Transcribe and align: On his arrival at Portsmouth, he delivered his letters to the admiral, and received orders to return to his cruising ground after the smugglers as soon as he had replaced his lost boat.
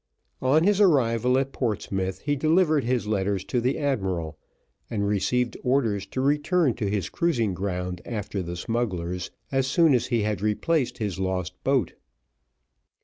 On 0.41 0.63
his 0.63 0.81
arrival 0.81 1.37
at 1.37 1.51
Portsmouth, 1.53 2.21
he 2.21 2.35
delivered 2.35 2.83
his 2.85 3.05
letters 3.05 3.43
to 3.45 3.61
the 3.61 3.77
admiral, 3.77 4.35
and 4.89 5.07
received 5.07 5.57
orders 5.63 6.07
to 6.07 6.21
return 6.21 6.73
to 6.73 6.89
his 6.89 7.07
cruising 7.07 7.53
ground 7.53 8.01
after 8.03 8.41
the 8.41 8.55
smugglers 8.57 9.29
as 9.51 9.67
soon 9.67 9.93
as 9.93 10.07
he 10.07 10.23
had 10.23 10.41
replaced 10.41 10.97
his 10.97 11.19
lost 11.19 11.53
boat. 11.63 11.93